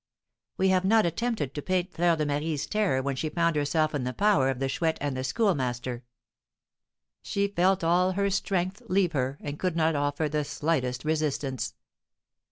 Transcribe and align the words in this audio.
We 0.57 0.69
have 0.69 0.83
not 0.83 1.05
attempted 1.05 1.53
to 1.53 1.61
paint 1.61 1.93
Fleur 1.93 2.15
de 2.15 2.25
Marie's 2.25 2.65
terror 2.65 3.03
when 3.03 3.15
she 3.15 3.29
found 3.29 3.55
herself 3.55 3.93
in 3.93 4.03
the 4.03 4.13
power 4.15 4.49
of 4.49 4.57
the 4.57 4.67
Chouette 4.67 4.97
and 4.99 5.15
the 5.15 5.23
Schoolmaster. 5.23 6.03
She 7.21 7.47
felt 7.47 7.83
all 7.83 8.13
her 8.13 8.31
strength 8.31 8.81
leave 8.87 9.11
her, 9.11 9.37
and 9.41 9.59
could 9.59 9.75
not 9.75 9.95
offer 9.95 10.27
the 10.27 10.43
slightest 10.43 11.05
resistance. 11.05 11.75